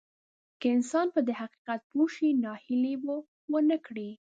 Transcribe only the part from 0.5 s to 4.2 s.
که انسان په دې حقيقت پوه شي ناهيلي به ونه کړي.